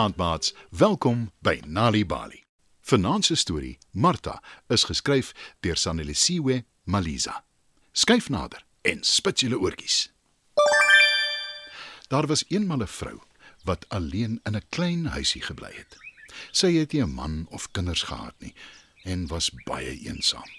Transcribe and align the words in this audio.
Goeienaand 0.00 0.30
maats, 0.30 0.54
welkom 0.70 1.32
by 1.44 1.60
Nali 1.66 2.06
Bali. 2.06 2.38
Vanaand 2.80 3.24
se 3.24 3.34
storie, 3.36 3.78
Martha, 3.92 4.38
is 4.72 4.86
geskryf 4.88 5.34
deur 5.60 5.76
Sanelisiwe 5.76 6.64
Maliza. 6.84 7.42
Skyf 7.92 8.30
nader 8.32 8.64
en 8.80 9.02
spit 9.04 9.42
julle 9.44 9.58
oortjies. 9.60 9.98
Daar 12.08 12.26
was 12.26 12.44
eenmal 12.48 12.80
'n 12.80 12.86
vrou 12.86 13.20
wat 13.64 13.84
alleen 13.88 14.40
in 14.44 14.56
'n 14.56 14.64
klein 14.68 15.04
huisie 15.06 15.42
gebly 15.42 15.72
het. 15.76 15.98
Sy 16.50 16.72
het 16.72 16.92
nie 16.92 17.02
'n 17.02 17.14
man 17.14 17.46
of 17.50 17.70
kinders 17.70 18.02
gehad 18.02 18.34
nie 18.38 18.54
en 19.04 19.26
was 19.26 19.50
baie 19.64 20.00
eensaam. 20.08 20.50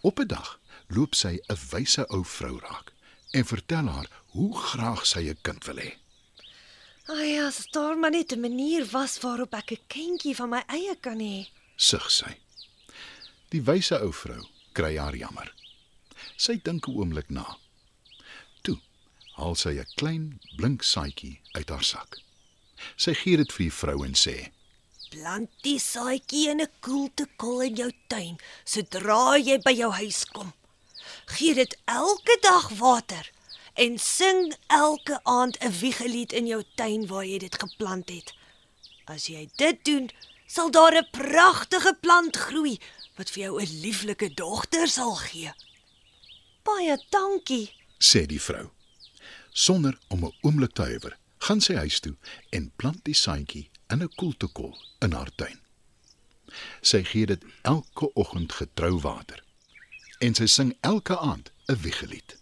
Op 0.00 0.18
'n 0.18 0.26
dag 0.26 0.60
loop 0.88 1.14
sy 1.14 1.38
'n 1.48 1.58
wyse 1.70 2.08
ou 2.08 2.24
vrou 2.24 2.58
raak 2.58 2.92
en 3.30 3.44
vertel 3.44 3.86
haar 3.86 4.10
hoe 4.26 4.58
graag 4.58 5.06
sy 5.06 5.20
'n 5.28 5.38
kind 5.42 5.64
wil 5.64 5.76
hê. 5.76 6.05
Ai, 7.06 7.38
as 7.38 7.66
daar 7.70 7.98
maar 7.98 8.10
net 8.10 8.32
'n 8.32 8.40
manier 8.40 8.84
was 8.90 9.18
waarop 9.20 9.54
ek 9.54 9.70
'n 9.72 9.86
kindjie 9.86 10.34
van 10.34 10.48
my 10.48 10.62
eie 10.66 10.96
kan 10.96 11.18
hê. 11.18 11.48
Sug 11.76 12.10
sy. 12.10 12.32
Die 13.48 13.62
wyse 13.62 14.00
ou 14.00 14.12
vrou 14.12 14.42
kry 14.72 14.96
haar 14.96 15.16
jammer. 15.16 15.54
Sy 16.36 16.60
dink 16.62 16.88
'n 16.88 16.96
oomblik 16.98 17.30
na. 17.30 17.58
Toe 18.62 18.78
haal 19.38 19.54
sy 19.54 19.78
'n 19.78 19.86
klein 19.96 20.40
blink 20.56 20.82
saadjie 20.82 21.40
uit 21.52 21.68
haar 21.68 21.84
sak. 21.84 22.18
Sy 22.96 23.14
gee 23.14 23.36
dit 23.36 23.52
vir 23.52 23.64
die 23.64 23.78
vrou 23.80 24.04
en 24.04 24.14
sê: 24.14 24.50
Plant 25.10 25.50
die 25.62 25.78
saadjie 25.78 26.50
in 26.50 26.60
'n 26.60 26.72
koeltekol 26.80 27.60
in 27.60 27.76
jou 27.76 27.92
tuin 28.08 28.36
sodra 28.64 29.38
jy 29.38 29.58
by 29.58 29.72
jou 29.72 29.92
huis 29.92 30.24
kom. 30.24 30.52
Gee 31.26 31.54
dit 31.54 31.78
elke 31.84 32.38
dag 32.42 32.68
water 32.68 33.30
en 33.76 33.98
sing 33.98 34.54
elke 34.66 35.20
aand 35.22 35.58
'n 35.60 35.78
wiegelied 35.80 36.32
in 36.32 36.46
jou 36.46 36.62
tuin 36.74 37.06
waar 37.06 37.26
jy 37.26 37.38
dit 37.38 37.58
geplant 37.58 38.08
het. 38.08 38.34
As 39.04 39.26
jy 39.26 39.48
dit 39.56 39.84
doen, 39.84 40.10
sal 40.46 40.70
daar 40.70 40.96
'n 40.96 41.10
pragtige 41.10 41.96
plant 42.00 42.36
groei 42.36 42.78
wat 43.16 43.30
vir 43.30 43.42
jou 43.42 43.60
'n 43.60 43.80
lieflike 43.80 44.34
dogter 44.34 44.88
sal 44.88 45.14
gee. 45.14 45.52
Baie 46.62 47.04
dankie. 47.08 47.74
sê 47.98 48.26
die 48.26 48.40
vrou. 48.40 48.70
Sonder 49.52 49.98
om 50.08 50.24
'n 50.24 50.34
oomblik 50.40 50.72
te 50.72 50.82
huiwer, 50.82 51.18
gaan 51.38 51.60
sy 51.60 51.74
huis 51.74 52.00
toe 52.00 52.16
en 52.50 52.72
plant 52.76 53.04
die 53.04 53.14
saadjie 53.14 53.70
in 53.88 54.02
'n 54.02 54.14
koeltekol 54.16 54.78
in 54.98 55.12
haar 55.12 55.30
tuin. 55.34 55.60
Sy 56.80 57.04
gee 57.04 57.26
dit 57.26 57.44
elke 57.62 58.12
oggend 58.14 58.52
getrou 58.52 59.00
water 59.00 59.44
en 60.18 60.34
sy 60.34 60.46
sing 60.46 60.76
elke 60.80 61.18
aand 61.18 61.50
'n 61.68 61.80
wiegelied. 61.80 62.36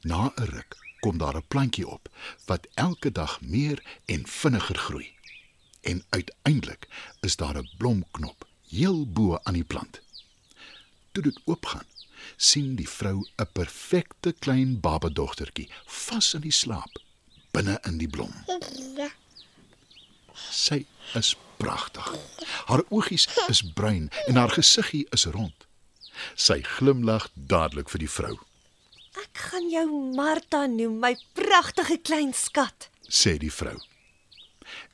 Na 0.00 0.32
'n 0.36 0.44
ruk 0.44 0.76
kom 1.00 1.18
daar 1.18 1.36
'n 1.36 1.48
plantjie 1.48 1.88
op 1.88 2.08
wat 2.44 2.66
elke 2.74 3.12
dag 3.12 3.40
meer 3.40 3.82
en 4.04 4.26
vinniger 4.26 4.78
groei. 4.78 5.14
En 5.80 6.04
uiteindelik 6.08 6.88
is 7.20 7.36
daar 7.36 7.56
'n 7.56 7.70
blomknop 7.78 8.46
heel 8.68 9.06
bo 9.12 9.38
aan 9.42 9.54
die 9.54 9.64
plant. 9.64 10.00
Toe 11.12 11.22
dit 11.22 11.40
oopgaan, 11.44 11.86
sien 12.36 12.74
die 12.74 12.88
vrou 12.88 13.26
'n 13.36 13.52
perfekte 13.52 14.32
klein 14.32 14.80
babadogtertjie 14.80 15.70
vas 15.86 16.34
in 16.34 16.40
die 16.40 16.52
slaap 16.52 17.02
binne 17.50 17.78
in 17.82 17.98
die 17.98 18.08
blom. 18.08 18.34
Sy 20.50 20.86
is 21.14 21.36
pragtig. 21.56 22.14
Haar 22.64 22.82
oogies 22.88 23.28
is 23.48 23.72
bruin 23.72 24.10
en 24.26 24.36
haar 24.36 24.50
gesiggie 24.50 25.06
is 25.10 25.24
rond. 25.24 25.66
Sy 26.34 26.62
glimlag 26.62 27.30
dadelik 27.34 27.88
vir 27.88 27.98
die 27.98 28.10
vrou. 28.10 28.38
Ek 29.30 29.38
gaan 29.52 29.70
jou 29.70 29.86
Martha 30.16 30.66
noem, 30.66 30.98
my 31.00 31.14
pragtige 31.34 31.98
klein 32.02 32.32
skat. 32.34 32.90
sê 33.10 33.38
die 33.38 33.50
vrou. 33.50 33.76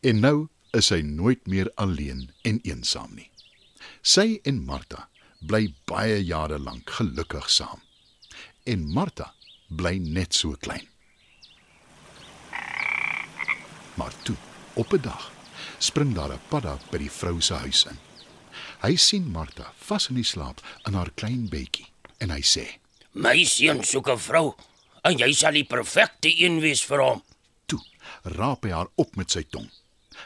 En 0.00 0.20
nou 0.20 0.48
is 0.72 0.88
sy 0.88 1.02
nooit 1.04 1.46
meer 1.46 1.68
alleen 1.76 2.30
en 2.48 2.60
eensaam 2.64 3.14
nie. 3.14 3.30
Sy 4.02 4.40
en 4.44 4.62
Martha 4.64 5.08
bly 5.40 5.74
baie 5.84 6.22
jare 6.24 6.58
lank 6.58 6.90
gelukkig 6.90 7.50
saam. 7.50 7.80
En 8.64 8.86
Martha 8.92 9.34
bly 9.68 9.98
net 9.98 10.34
so 10.34 10.56
klein. 10.60 10.88
Maar 13.96 14.12
toe, 14.24 14.36
op 14.74 14.92
'n 14.92 15.00
dag, 15.00 15.32
spring 15.78 16.14
daar 16.14 16.32
'n 16.32 16.40
padda 16.48 16.78
by 16.90 16.98
die 16.98 17.10
vrou 17.10 17.40
se 17.40 17.54
huis 17.54 17.84
in. 17.84 17.98
Hy 18.82 18.96
sien 18.96 19.30
Martha 19.30 19.72
vas 19.76 20.08
in 20.08 20.14
die 20.14 20.24
slaap 20.24 20.60
in 20.86 20.94
haar 20.94 21.10
klein 21.14 21.48
bedjie 21.48 21.86
en 22.18 22.30
hy 22.30 22.40
sê: 22.40 22.78
My 23.16 23.46
seun 23.48 23.78
soek 23.80 24.10
'n 24.12 24.20
vrou 24.20 24.48
en 25.08 25.16
jy 25.16 25.32
sal 25.32 25.54
die 25.56 25.64
perfekte 25.64 26.28
een 26.28 26.60
wees 26.60 26.82
vir 26.84 27.00
hom. 27.00 27.22
Toe 27.66 27.80
raap 28.36 28.64
hy 28.64 28.72
haar 28.76 28.90
op 28.96 29.16
met 29.16 29.30
sy 29.30 29.42
tong. 29.42 29.70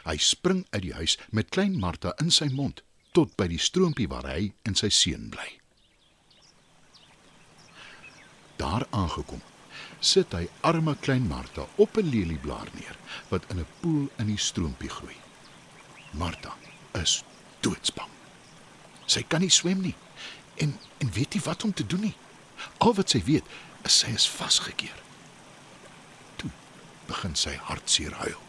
Hy 0.03 0.17
spring 0.17 0.65
uit 0.71 0.81
die 0.83 0.93
huis 0.93 1.17
met 1.31 1.49
klein 1.55 1.77
Martha 1.79 2.11
in 2.19 2.31
sy 2.31 2.49
mond 2.51 2.81
tot 3.13 3.31
by 3.37 3.47
die 3.47 3.59
stroompie 3.59 4.09
waar 4.11 4.27
hy 4.27 4.51
en 4.67 4.75
sy 4.75 4.89
seun 4.89 5.29
bly. 5.31 5.47
Daar 8.59 8.83
aangekom, 8.91 9.41
sit 9.99 10.33
hy 10.33 10.49
arme 10.61 10.95
klein 10.99 11.27
Martha 11.27 11.67
op 11.77 11.97
'n 11.97 12.11
lelieblaar 12.11 12.67
neer 12.73 12.97
wat 13.29 13.47
in 13.51 13.59
'n 13.59 13.67
poel 13.79 14.09
in 14.19 14.27
die 14.27 14.37
stroompie 14.37 14.89
groei. 14.89 15.15
Martha 16.11 16.57
is 16.93 17.23
doodsbang. 17.61 18.11
Sy 19.05 19.23
kan 19.23 19.41
nie 19.41 19.49
swem 19.49 19.81
nie 19.81 19.95
en 20.57 20.77
en 20.99 21.11
weet 21.11 21.33
nie 21.33 21.43
wat 21.45 21.63
om 21.63 21.73
te 21.73 21.87
doen 21.87 22.01
nie. 22.01 22.15
Al 22.77 22.95
wat 22.97 23.13
sy 23.13 23.21
weet 23.25 23.45
is 23.87 23.99
sy 24.03 24.13
is 24.15 24.27
vasgekeer. 24.29 24.99
Toe 26.41 26.51
begin 27.07 27.35
sy 27.35 27.55
hartseer 27.69 28.13
huil. 28.23 28.41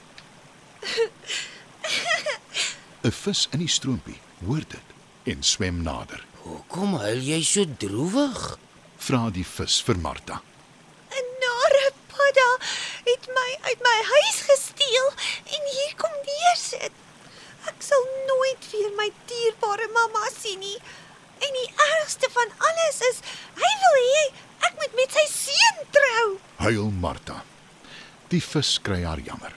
'n 3.03 3.11
Vis 3.11 3.49
in 3.51 3.59
die 3.65 3.71
stroompie 3.71 4.21
hoor 4.47 4.63
dit 4.75 4.89
en 5.33 5.43
swem 5.43 5.81
nader. 5.83 6.23
Hoekom 6.43 6.95
huil 7.03 7.23
jy 7.23 7.41
so 7.47 7.67
droewig? 7.85 8.41
Vra 9.03 9.23
die 9.35 9.47
vis 9.47 9.81
vir 9.87 9.99
Martha. 9.99 10.37
'n 11.11 11.29
Nare 11.43 11.89
padda 12.13 12.49
het 13.09 13.27
my 13.39 13.51
uit 13.69 13.83
my 13.89 13.99
huis 14.11 14.39
gesteel 14.51 15.09
en 15.57 15.63
hier 15.75 15.95
kom 16.03 16.15
neersit. 16.29 16.95
Ek 17.71 17.83
sal 17.91 18.07
nooit 18.31 18.71
weer 18.71 18.95
my 18.99 19.09
dierbare 19.31 19.89
mamma 19.99 20.31
sien 20.39 20.63
nie. 20.63 20.79
En 21.43 21.59
die 21.59 21.71
ergste 21.91 22.31
van 22.31 22.55
alles 22.71 22.99
is, 23.11 23.19
hy 23.59 23.73
wil 23.83 24.01
hê 24.07 24.25
ek 24.69 24.75
moet 24.79 24.99
met 25.01 25.19
sy 25.19 25.27
seun 25.35 25.85
trou. 25.99 26.27
Huil 26.63 26.91
Martha. 26.95 27.43
Die 28.31 28.41
vis 28.43 28.77
kry 28.87 29.03
haar 29.03 29.21
jammer 29.27 29.55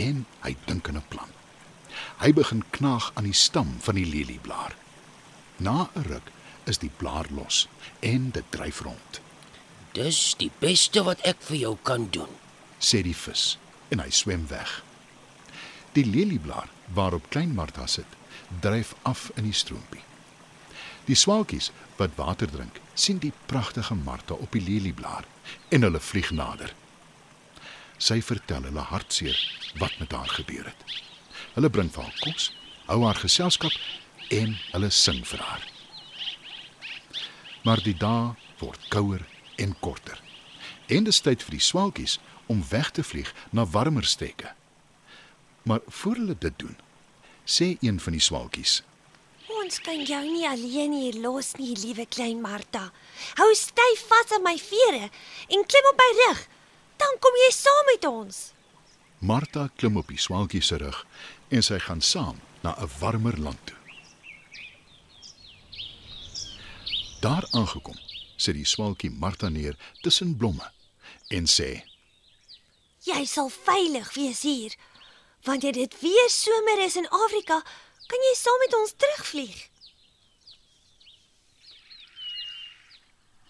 en 0.00 0.22
hy 0.44 0.54
dink 0.66 0.88
aan 0.88 0.96
'n 0.96 1.08
plan. 1.12 1.28
Hy 2.22 2.32
begin 2.32 2.62
knaag 2.70 3.10
aan 3.14 3.24
die 3.28 3.36
stam 3.36 3.76
van 3.80 3.94
die 3.94 4.06
lelieblaar. 4.06 4.74
Na 5.58 5.90
'n 5.94 6.02
ruk 6.08 6.30
is 6.64 6.78
die 6.78 6.90
blaar 6.96 7.26
los 7.30 7.68
en 8.00 8.30
dit 8.30 8.44
dryf 8.50 8.80
rond, 8.80 9.20
Dis 9.92 10.34
die 10.38 10.50
beste 10.60 11.02
wat 11.02 11.20
ek 11.26 11.42
vir 11.42 11.56
jou 11.56 11.76
kan 11.82 12.08
doen. 12.10 12.28
sê 12.80 13.02
die 13.02 13.14
vis 13.16 13.58
en 13.90 13.98
hy 13.98 14.10
swem 14.10 14.46
weg. 14.48 14.82
Die 15.92 16.04
lelieblaar 16.04 16.68
waarop 16.94 17.30
klein 17.30 17.54
Martha 17.54 17.86
sit, 17.86 18.06
dryf 18.60 18.94
af 19.02 19.30
in 19.36 19.44
die 19.44 19.52
stroompie. 19.52 20.00
Die 21.04 21.14
swaalkies 21.14 21.70
wat 21.96 22.10
water 22.16 22.46
drink, 22.46 22.80
sien 23.00 23.18
die 23.18 23.32
pragtige 23.46 23.94
Martha 23.94 24.34
op 24.34 24.52
die 24.52 24.62
lelieblaar 24.62 25.24
en 25.68 25.86
hulle 25.86 26.00
vlieg 26.00 26.30
nader. 26.36 26.74
Sy 28.00 28.20
vertel 28.24 28.66
hulle 28.68 28.84
hartseer 28.92 29.36
wat 29.80 29.96
met 30.00 30.12
haar 30.12 30.28
gebeur 30.28 30.68
het. 30.68 30.84
Hulle 31.56 31.70
bring 31.72 31.90
vir 31.92 32.04
haar 32.06 32.18
kos, 32.24 32.50
hou 32.88 33.02
haar 33.04 33.20
geselskap 33.20 33.74
en 34.30 34.56
hulle 34.72 34.90
sing 34.94 35.22
vir 35.26 35.44
haar. 35.44 35.64
Maar 37.64 37.82
die 37.84 37.96
dae 37.96 38.34
word 38.60 38.88
kouer 38.92 39.24
en 39.60 39.74
korter. 39.80 40.20
En 40.88 41.04
dit 41.06 41.14
is 41.14 41.22
tyd 41.24 41.42
vir 41.44 41.56
die 41.56 41.64
swaalkies 41.64 42.18
om 42.50 42.64
weg 42.70 42.90
te 42.96 43.04
vlieg 43.06 43.32
na 43.50 43.66
warmer 43.66 44.04
stekke. 44.04 44.52
Maar 45.62 45.80
voor 45.86 46.16
hulle 46.20 46.36
dit 46.38 46.56
doen, 46.58 46.76
sê 47.44 47.76
een 47.80 48.00
van 48.00 48.16
die 48.16 48.24
swaalkies: 48.24 48.80
Ons 49.70 49.84
kan 49.86 50.00
jou 50.02 50.24
nie 50.26 50.48
alleen 50.50 50.90
hier 50.98 51.14
los 51.22 51.52
nie, 51.54 51.76
liewe 51.78 52.02
klein 52.10 52.40
Martha. 52.42 52.88
Hou 53.38 53.52
styf 53.54 54.00
vas 54.10 54.32
aan 54.34 54.42
my 54.42 54.56
vere 54.58 55.04
en 55.46 55.60
klim 55.62 55.86
op 55.92 56.00
my 56.00 56.06
rug. 56.16 56.40
Dan 56.98 57.20
kom 57.22 57.36
jy 57.38 57.50
saam 57.54 57.86
met 57.86 58.06
ons. 58.08 58.38
Martha 59.22 59.68
klim 59.78 60.00
op 60.00 60.08
die 60.10 60.18
swaalkie 60.18 60.62
se 60.66 60.80
rug 60.82 60.98
en 61.54 61.62
sy 61.62 61.78
gaan 61.84 62.02
saam 62.02 62.40
na 62.64 62.74
'n 62.82 62.90
warmer 62.98 63.38
land 63.38 63.62
toe. 63.66 63.76
Daar 67.22 67.46
aangekom, 67.54 67.98
sit 68.36 68.58
die 68.58 68.66
swaalkie 68.66 69.10
Martha 69.10 69.48
neer 69.48 69.78
tussen 70.02 70.36
blomme 70.36 70.66
en 71.28 71.46
sê: 71.46 71.84
Jy 73.06 73.24
sal 73.24 73.48
veilig 73.48 74.14
wees 74.14 74.42
hier. 74.42 74.74
Wanneer 75.44 75.72
dit 75.72 76.00
weer 76.00 76.28
somer 76.28 76.78
is 76.84 76.96
in 76.96 77.08
Afrika, 77.08 77.62
kan 78.10 78.24
jy 78.26 78.34
saam 78.38 78.58
met 78.64 78.74
ons 78.74 78.94
terugvlieg. 78.96 79.58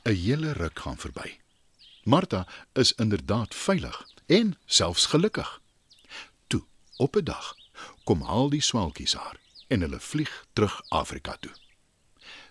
'n 0.04 0.16
Hele 0.24 0.52
ruk 0.52 0.78
gaan 0.78 0.98
verby. 0.98 1.38
Martha 2.04 2.46
is 2.72 2.92
inderdaad 2.92 3.54
veilig 3.54 3.96
en 4.26 4.58
selfs 4.66 5.06
gelukkig. 5.06 5.60
Toe, 6.46 6.64
op 6.96 7.16
'n 7.16 7.24
dag, 7.24 7.56
kom 8.04 8.22
haal 8.22 8.50
die 8.50 8.60
swalkies 8.60 9.14
haar 9.14 9.36
en 9.68 9.80
hulle 9.80 10.00
vlieg 10.00 10.44
terug 10.52 10.82
Afrika 10.88 11.36
toe. 11.40 11.52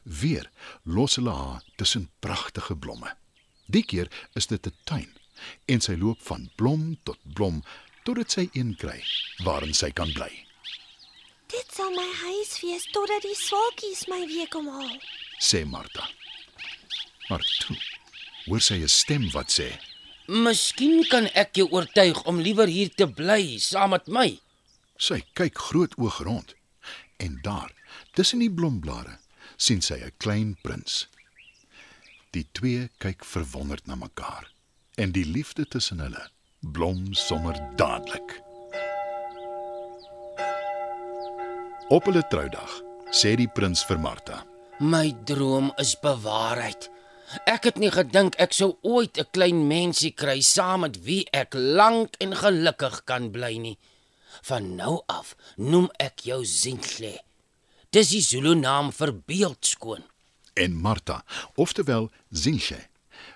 Weer 0.03 0.51
los 0.83 1.15
hulle 1.15 1.33
haar 1.33 1.63
tussen 1.75 2.11
pragtige 2.19 2.75
blomme. 2.75 3.17
Die 3.65 3.83
keer 3.83 4.29
is 4.33 4.47
dit 4.47 4.65
'n 4.67 4.75
tuin 4.83 5.17
en 5.65 5.81
sy 5.81 5.95
loop 5.95 6.21
van 6.21 6.51
blom 6.55 6.99
tot 7.03 7.17
blom 7.33 7.63
totdat 8.03 8.31
sy 8.31 8.49
een 8.53 8.75
kry 8.75 9.03
waarin 9.43 9.73
sy 9.73 9.91
kan 9.91 10.11
bly. 10.13 10.48
Dit 11.49 11.65
sal 11.73 11.89
my 11.95 12.05
huis 12.21 12.51
wees 12.61 12.83
totdat 12.93 13.23
die 13.25 13.37
swalkies 13.37 14.03
my 14.11 14.19
weer 14.29 14.49
kom 14.53 14.67
haal. 14.69 14.97
sê 15.41 15.63
Martha. 15.65 16.05
Maar 17.29 17.45
toe 17.61 17.77
hoor 18.45 18.61
sy 18.61 18.77
'n 18.83 18.87
stem 18.87 19.25
wat 19.33 19.49
sê: 19.57 19.69
Miskien 20.27 21.07
kan 21.09 21.25
ek 21.33 21.55
jou 21.55 21.67
oortuig 21.71 22.23
om 22.29 22.41
liewer 22.45 22.67
hier 22.67 22.91
te 22.93 23.07
bly 23.07 23.57
saam 23.57 23.89
met 23.89 24.07
my. 24.07 24.39
Sy 24.97 25.23
kyk 25.33 25.57
groot 25.57 25.93
oog 25.97 26.19
rond 26.27 26.53
en 27.17 27.39
daar, 27.41 27.71
tussen 28.13 28.39
die 28.39 28.51
blomblare, 28.51 29.17
sien 29.57 29.81
sy 29.81 29.97
'n 29.97 30.13
klein 30.17 30.57
prins. 30.61 31.07
Die 32.31 32.47
twee 32.51 32.89
kyk 32.97 33.25
verwonderd 33.25 33.87
na 33.87 33.95
mekaar 33.95 34.51
en 34.97 35.11
die 35.11 35.25
liefde 35.25 35.65
tussen 35.65 35.99
hulle 35.99 36.29
blom 36.61 37.13
sommer 37.13 37.57
dadelik. 37.75 38.48
Op 41.89 42.05
hulle 42.05 42.21
troudag 42.29 42.73
sê 43.17 43.31
die 43.33 43.47
prins 43.49 43.79
vir 43.89 43.97
Martha: 43.97 44.43
My 44.77 45.09
droom 45.25 45.71
is 45.81 45.95
bewaarheid. 45.97 46.85
Ek 47.49 47.65
het 47.65 47.79
nie 47.81 47.89
gedink 47.89 48.37
ek 48.37 48.53
sou 48.53 48.75
ooit 48.85 49.17
'n 49.17 49.25
klein 49.33 49.65
mensie 49.67 50.11
kry 50.13 50.37
saam 50.41 50.85
met 50.85 51.01
wie 51.07 51.25
ek 51.33 51.57
lank 51.57 52.13
en 52.21 52.37
gelukkig 52.37 53.01
kan 53.09 53.31
bly 53.31 53.57
nie. 53.57 53.77
Van 54.45 54.75
nou 54.75 55.01
af 55.07 55.35
noem 55.57 55.89
ek 55.97 56.29
jou 56.29 56.45
Zinhle. 56.45 57.17
Dis 57.89 58.09
die 58.09 58.21
Zulu 58.21 58.53
naam 58.53 58.91
vir 58.91 59.11
beeldskoon. 59.25 60.03
En 60.53 60.73
Martha, 60.75 61.23
oftewel 61.55 62.11
Zinhle, 62.29 62.85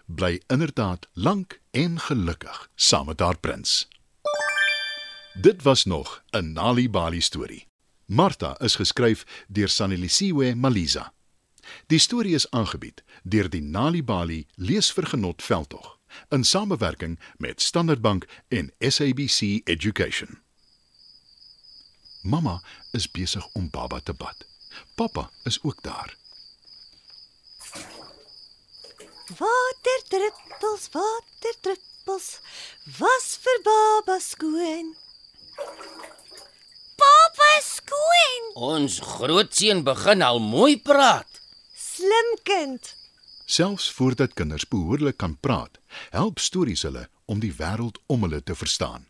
bly 0.05 0.41
inderdaad 0.47 1.07
lank 1.13 1.59
en 1.71 2.00
gelukkig 2.00 2.69
saam 2.75 3.05
met 3.05 3.19
haar 3.19 3.38
prins. 3.38 3.88
Dit 5.41 5.63
was 5.63 5.85
nog 5.85 6.21
'n 6.31 6.53
Nali 6.53 6.89
Bali 6.89 7.21
storie. 7.21 7.72
Martha 8.05 8.55
is 8.59 8.75
geskryf 8.75 9.23
deur 9.47 9.69
Sanelisiwe 9.69 10.55
Maliza. 10.55 11.13
Die 11.88 12.00
storie 12.00 12.35
is 12.35 12.50
aangebied 12.51 13.03
deur 13.23 13.50
die 13.50 13.61
Nali 13.61 14.03
Bali 14.03 14.45
Leesvergenot 14.55 15.44
veldtog 15.44 15.97
in 16.29 16.44
samewerking 16.44 17.19
met 17.38 17.61
Standard 17.61 18.01
Bank 18.01 18.27
en 18.47 18.71
SABC 18.79 19.61
Education. 19.63 20.41
Mamma 22.21 22.61
is 22.91 23.11
besig 23.11 23.47
om 23.53 23.69
baba 23.69 24.00
te 24.00 24.13
bad. 24.13 24.45
Pappa 24.95 25.29
is 25.44 25.59
ook 25.63 25.83
daar. 25.83 26.15
Waterdruppels, 29.38 30.89
waterdruppels, 30.91 32.39
was 33.00 33.38
vir 33.41 33.59
baba 33.63 34.19
skoon. 34.19 34.95
Skoon. 37.83 38.51
Ons 38.53 39.00
grootseun 39.00 39.83
begin 39.83 40.21
al 40.21 40.39
mooi 40.39 40.81
praat. 40.81 41.41
Slim 41.75 42.38
kind. 42.44 42.95
Selfs 43.45 43.91
voordat 43.91 44.33
kinders 44.33 44.68
behoorlik 44.68 45.18
kan 45.18 45.38
praat, 45.39 45.80
help 46.09 46.39
stories 46.39 46.81
hulle 46.88 47.09
om 47.25 47.39
die 47.39 47.53
wêreld 47.57 48.00
om 48.07 48.21
hulle 48.24 48.44
te 48.44 48.56
verstaan. 48.56 49.07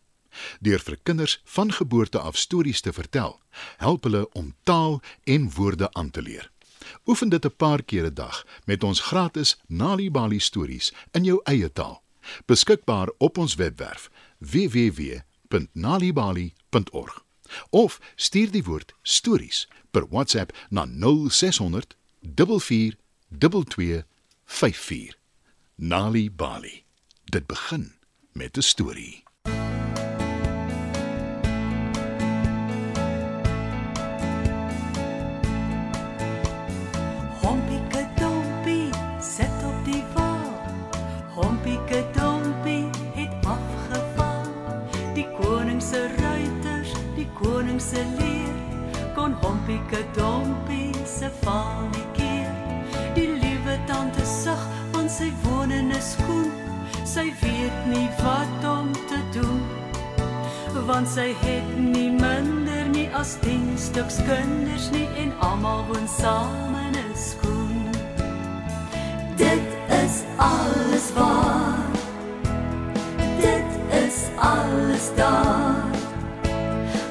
Deur 0.59 0.79
vir 0.81 0.97
kinders 1.05 1.41
van 1.45 1.71
geboorte 1.71 2.19
af 2.19 2.37
stories 2.37 2.81
te 2.81 2.93
vertel, 2.93 3.39
help 3.77 4.03
hulle 4.09 4.29
om 4.33 4.55
taal 4.63 5.01
en 5.23 5.51
woorde 5.53 5.93
aan 5.93 6.09
te 6.09 6.21
leer. 6.21 6.51
Oefen 7.05 7.29
dit 7.29 7.45
'n 7.45 7.55
paar 7.57 7.83
keer 7.83 8.05
'n 8.05 8.13
dag 8.13 8.45
met 8.65 8.83
ons 8.83 8.99
gratis 8.99 9.57
Nali 9.67 10.11
Bali 10.11 10.39
stories 10.39 10.93
in 11.11 11.23
jou 11.23 11.39
eie 11.43 11.71
taal. 11.71 12.01
Beskikbaar 12.45 13.09
op 13.17 13.37
ons 13.37 13.55
webwerf 13.55 14.09
www.nalibali.org. 14.39 17.22
Of 17.69 17.99
stuur 18.15 18.51
die 18.51 18.63
woord 18.63 18.93
stories 19.01 19.67
per 19.91 20.05
WhatsApp 20.09 20.55
na 20.69 20.85
0600 21.29 21.95
44 22.35 22.95
2254. 23.37 25.17
Nali 25.75 26.31
Bali. 26.31 26.83
Dit 27.23 27.45
begin 27.47 27.93
met 28.31 28.57
'n 28.57 28.61
storie. 28.61 29.23
Hompieke 37.41 38.02
se 47.93 48.03
leer 48.19 48.55
kon 49.15 49.33
Hompieke 49.41 50.01
dompie 50.17 50.93
se 51.05 51.29
val 51.41 51.85
nie 51.93 52.07
keer. 52.17 52.49
Die 53.15 53.27
liewe 53.27 53.77
tante 53.87 54.25
sug 54.25 54.61
want 54.93 55.11
sy 55.11 55.29
woon 55.43 55.71
in 55.71 55.91
'n 55.91 56.01
skoen. 56.01 56.51
Sy 57.05 57.29
weet 57.41 57.79
nie 57.93 58.09
wat 58.23 58.69
om 58.77 58.91
te 59.09 59.19
doen 59.37 59.61
want 60.87 61.07
sy 61.07 61.27
het 61.45 61.69
nie 61.77 62.09
minder 62.09 62.89
nie 62.89 63.07
as 63.13 63.37
10 63.41 63.77
stuks 63.77 64.17
kinders 64.27 64.89
nie 64.91 65.07
en 65.21 65.31
almal 65.39 65.85
woon 65.87 66.07
saam 66.07 66.75
in 66.75 66.95
'n 66.97 67.15
skoen. 67.15 67.91
Dit 69.37 69.67
is 70.03 70.15
alles 70.37 71.07
waar. 71.15 71.87
Dit 73.37 73.69
is 74.03 74.17
alles 74.37 75.11
daar. 75.15 75.92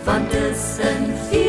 Want 0.05 0.29
dis 0.31 0.81
'n 0.81 1.42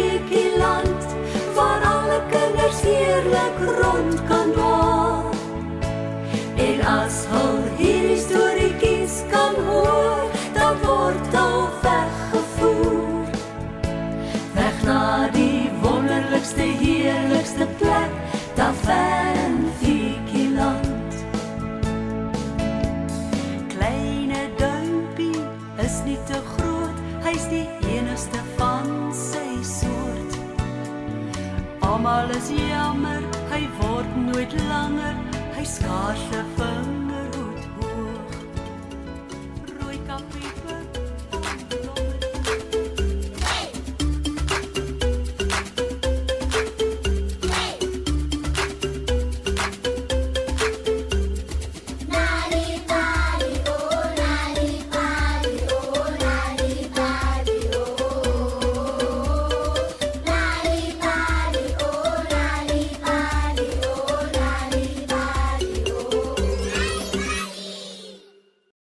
Almal 32.23 32.37
is 32.37 32.49
jammer, 32.51 33.21
hy 33.51 33.61
word 33.79 34.15
nooit 34.15 34.53
langer, 34.69 35.15
hy 35.57 35.63
skaars 35.67 36.23
'n 36.31 36.45
vingerhoed 36.55 37.02